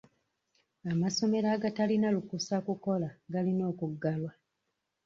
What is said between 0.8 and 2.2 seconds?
Amasomero agatalina